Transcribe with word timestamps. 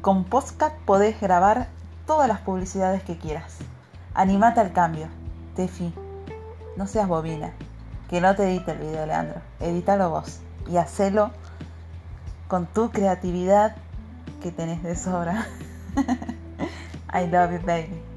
Con 0.00 0.24
Postcat 0.24 0.72
podés 0.86 1.20
grabar 1.20 1.68
todas 2.06 2.26
las 2.26 2.40
publicidades 2.40 3.02
que 3.02 3.18
quieras. 3.18 3.58
Animate 4.14 4.60
al 4.60 4.72
cambio. 4.72 5.08
Tefi, 5.56 5.92
no 6.76 6.86
seas 6.86 7.06
bobina. 7.06 7.52
Que 8.08 8.22
no 8.22 8.34
te 8.34 8.44
edite 8.44 8.72
el 8.72 8.78
video, 8.78 9.04
Leandro. 9.04 9.42
Edítalo 9.60 10.08
vos. 10.08 10.40
Y 10.70 10.78
hacelo 10.78 11.32
con 12.48 12.64
tu 12.66 12.90
creatividad 12.90 13.76
que 14.40 14.50
tenés 14.50 14.82
de 14.82 14.96
sobra. 14.96 15.46
I 17.12 17.26
love 17.26 17.52
you, 17.52 17.60
baby. 17.66 18.09